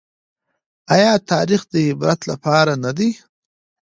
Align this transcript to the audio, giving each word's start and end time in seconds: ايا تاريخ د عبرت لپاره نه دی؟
ايا 0.95 1.13
تاريخ 1.31 1.61
د 1.71 1.73
عبرت 1.87 2.21
لپاره 2.31 2.73
نه 2.83 2.91
دی؟ 2.97 3.09